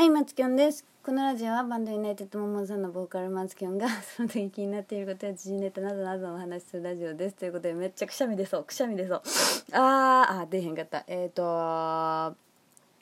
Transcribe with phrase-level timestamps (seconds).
[0.00, 0.86] はい、マツキョンです。
[1.04, 7.36] このラジオはバンドユナイテッドモモンさんのボーカルマツキョンが その時気になっていることや時事ネタなどなどお話しするラジオです。
[7.36, 9.22] ということでめっちゃくしゃみ出そう、くしゃみ出そう。
[9.72, 11.04] あー、あ、出へんかった。
[11.06, 12.34] えっ、ー、と今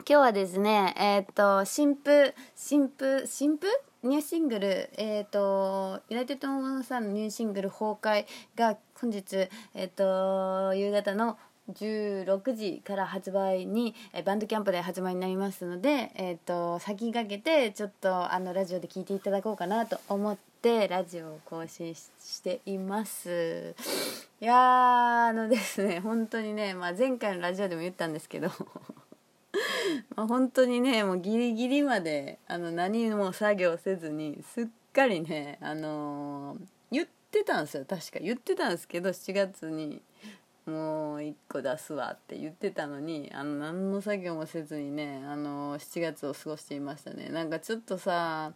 [0.06, 3.68] 日はですね、えっ、ー、と、新婦、新婦、新婦？
[4.02, 11.36] ニューシングル、え、ー、と、ユナイテッドモモンさんのニューシングル崩壊が本日、えっ、と、夕方の
[11.72, 22.08] 16時から発売に、えバンドキャンプで発売になりますので、えーと、先駆けてちょっとあのラジオで聞いていただこうかなと思ってラジオを更新し
[22.42, 23.74] ています。
[24.40, 28.48] いやあのですね本当にね、まあ、前回のラジオでも言ったんですけど
[30.14, 36.58] まあ本当にねもうギリギリまであの何も作業せずにすっかりねあのー、
[36.92, 37.84] 言ってたんですよ。
[37.84, 40.00] 確か言ってたんですけど7月に。
[40.68, 47.30] もう1個出すわって言ってたのにあの何の作業もせずにねあの7月を過ごしていましたね。
[47.30, 48.52] なんかちょっとさ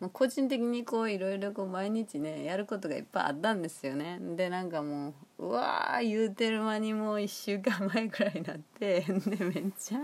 [0.00, 4.18] もう個人的にこういろいろこう毎日ねやることがいっぱいあったんですよね。
[4.20, 10.00] でなんかもううわー言うてる間にもう1週間前くらいになって でめっちゃ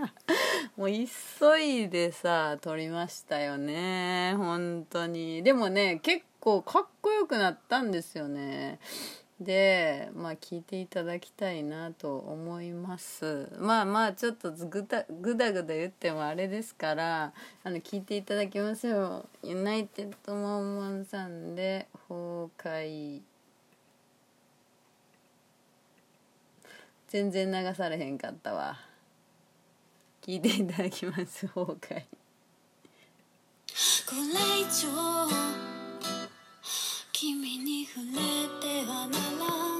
[0.77, 4.33] もう急いでさ撮りましたよね。
[4.37, 5.43] 本当に。
[5.43, 8.79] でもね結構かっこよくなったんですよね。
[9.39, 13.49] でまあ聞いていただきたいなと思います。
[13.57, 17.31] まあまあちょっとぐだぐだぐだ言ってもあれですから
[17.63, 19.25] あの聞いていただきますよ。
[19.41, 23.21] ユナイテッドモンモンさんで崩壊。
[27.07, 28.77] 全然流されへんかったわ。
[30.21, 32.03] 聞いていただきます崩壊。
[34.05, 35.78] これ以上
[37.21, 39.78] 君に触れてはなら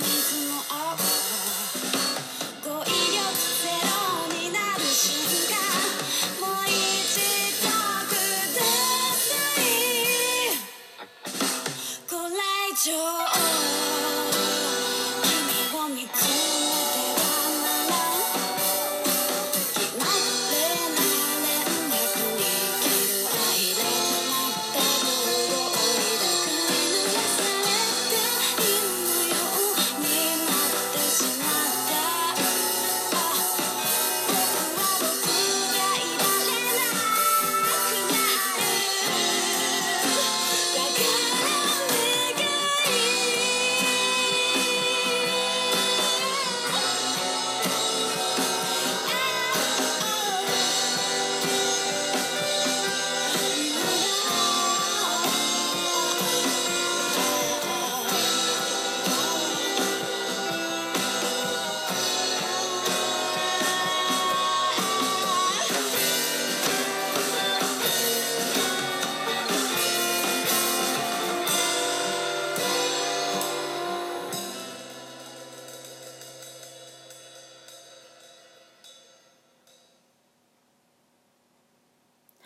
[0.00, 1.09] making you up.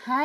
[0.07, 0.23] は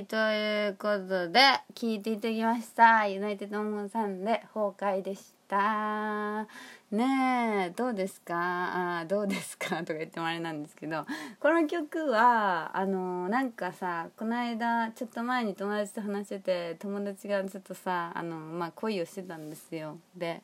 [0.00, 1.40] いということで
[1.76, 3.06] 聞いていただきました。
[3.06, 6.48] ユナイテッドモンさんで崩壊でした。
[6.90, 8.98] ねえどうですか？
[8.98, 9.76] あどうですか？
[9.86, 11.06] とか言ってもあれなんですけど
[11.38, 19.98] この曲はあのなんかさこの間ちょっと前に友達と話してて友達がちょっとさあの、まあ、恋をしてたんですよ。
[20.16, 20.42] で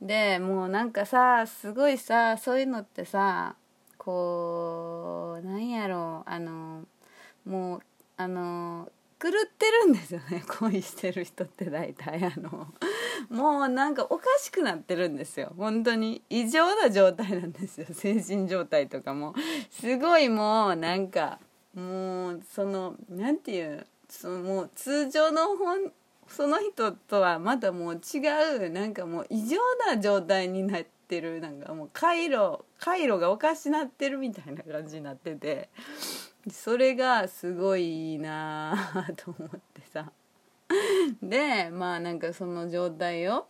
[0.00, 3.54] でもうなんかさすごいさそういうのってさ
[3.98, 6.84] こうなんやろうあの
[7.44, 7.80] もう
[8.16, 8.88] あの
[9.20, 10.44] 狂ってるんですよね。
[10.58, 12.22] 恋してる人って大体。
[12.24, 12.68] あの
[13.30, 15.52] もうなんかおかしくなってるんですよ。
[15.56, 16.22] 本当に。
[16.28, 17.86] 異常な状態なんですよ。
[17.92, 19.34] 精神状態とかも。
[19.70, 21.38] すごいもうなんか
[21.74, 25.90] もうその何て言うそのもう通常の本
[26.28, 28.18] その人とはまたもう違
[28.66, 29.56] うなんかもう異常
[29.86, 31.40] な状態になってる。
[31.40, 35.70] なんかもう回路回路がおかしなってるみたいな感じになってて。
[36.50, 40.10] それがすごいいいなと思ってさ。
[41.22, 43.46] でまあなんかその状態を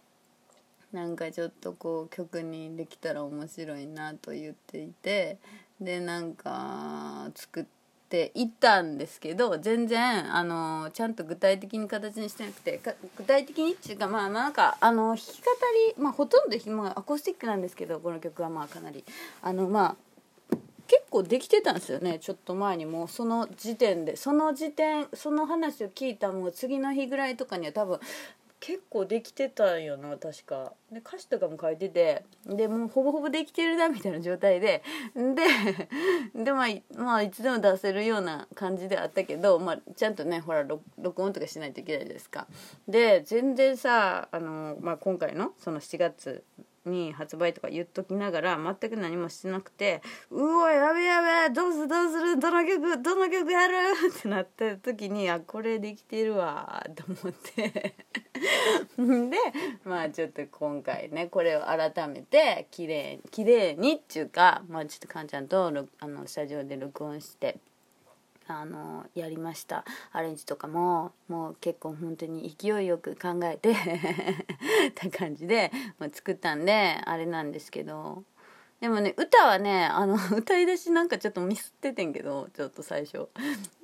[0.92, 5.38] なんかちょっとこう曲にできたら面白いなと言っていて
[5.80, 7.64] でなんか作っ
[8.08, 12.80] ていったんですけど全然あのちゃんと具体的に形にしてなくて
[13.16, 15.50] 具体的にっていうかまあなんかあの弾き語
[15.96, 19.04] りまあほとんど、まあ、アコースティックなんですけどこの曲はまあかなり。
[19.42, 19.96] あのまあ
[21.14, 22.18] 構できてたんですよね。
[22.18, 23.04] ちょっと前にも。
[23.04, 24.16] うその時点で。
[24.16, 28.00] その時点その話を聞いたもう次の日ぐらいとかには多分
[28.58, 30.16] 結構できてたんよな。
[30.16, 30.72] 確か。
[30.90, 32.24] で歌詞とかも書いてて。
[32.46, 34.82] でもうほぼほぼできてるなみたいな状態で。
[35.14, 40.64] ででまあ、まあ、いつでも出せるような感じであったけど、まあ、ちゃんとねほら
[40.98, 42.48] 録音とかしないといけないですか。
[42.88, 46.42] で全然さあの、まあ、今回のその7月
[46.86, 53.74] に発売とか言っときながら全く何もしてなくて「うおやべやべどうするどうするどの曲どの曲やる?」
[54.10, 57.94] ってなった時にあこれできてるわと思って
[58.98, 59.38] で
[59.84, 65.66] まあちょっと今回ねこれを改めて綺麗綺麗にっていうかまあちょっとかんちゃんと
[66.00, 67.58] あのスタジオで録音して。
[68.46, 69.84] あのやりました。
[70.12, 73.74] アレンジとかももう結構本当に勢いよく考えて
[74.94, 78.24] た感じで、まあ、作ったんであれなんですけど。
[78.80, 83.28] でもね歌はねあの歌い出しなんかちょっとミスっててんけどちょっと最初。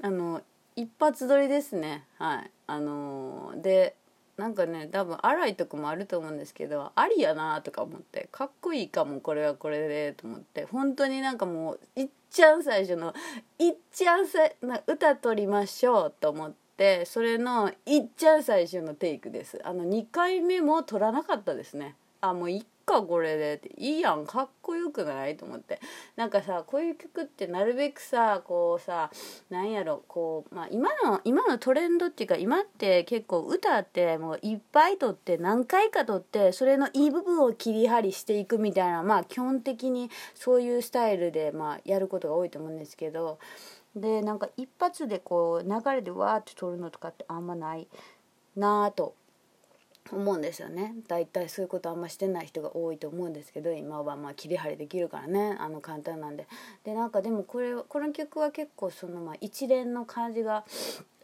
[0.03, 0.43] あの
[0.77, 2.05] 一発撮りですね。
[2.19, 2.51] はい。
[2.67, 3.97] あので
[4.37, 10.65] なんかね多分荒いとこもあると思うんですけどありやなとか思ってかっこいいかもこれはこれでと思って。
[10.67, 11.81] 本当になんかもう
[12.31, 13.13] ちゃん最初の
[13.59, 19.61] いっちゃんさな歌取りましょうと思ってそれのいっちゃん最初のテイクです。
[19.65, 21.97] あの2回目も取らなかったですね。
[22.21, 24.27] あもう1かこれでっていいやん。
[24.27, 25.37] かっこよくない？
[25.37, 25.81] と思って。
[26.17, 29.11] なんかさこういう曲ってなるべくさこうさ
[29.49, 43.39] なんやろこう、まあ、今の今のトレンドっていうか今って結構歌ってもういっぱい撮って何回か撮ってそれのいい部分を切り張りしていくみたいなまあ基本的にそういうスタイルでまあやることが多いと思うんですけど。
[43.97, 47.89] でなんか一発でこう流れでわーって撮るのとかってあんまない
[48.55, 49.17] なぁと
[50.13, 50.95] 思うんですよね。
[51.09, 55.57] 大体そういうことあんましてない人が多いと思うんですけど今はまあ切り張りできるからね。
[55.61, 56.47] あの簡単なんで。
[56.85, 60.65] でなんかでもこれこの曲は結構そのまあ一連の感じが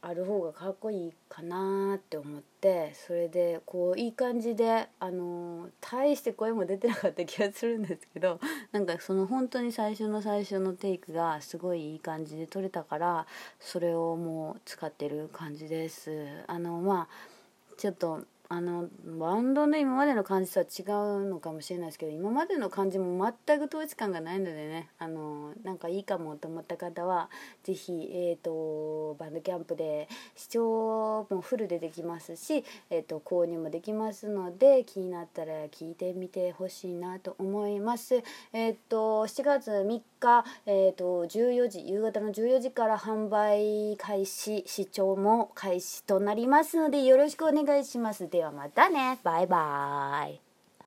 [0.03, 8.39] ある方がかっこいいかなって思ってそれでこういい感じであの大して声も出てなかった気がするんですけど
[8.71, 13.27] なんかその本当に最初の最初のテイクがすごいいい感じで撮れたから
[13.59, 16.27] それをもう使ってる感じです。
[16.47, 17.37] あのまあ
[17.77, 18.89] ちょっとあの
[19.19, 20.83] バンドの今までの感じとは違
[21.25, 27.29] うのかもしれないですけど今までの感じも全く統一感がないのでねあのなんかいいかもと思った方は
[27.65, 38.23] 是非、えーと、バンドキャンプで視聴もフルでできますし、えーと、購入もできますので気になったら聞いてみてほしいなと思います。
[38.53, 48.29] えっ、ー、と7月3日、えーと、14時夕方の14時から販売開始視聴も開始となりますのでよろしくお願いします。
[48.37, 49.19] ではまたね。
[49.25, 50.46] バイバイ。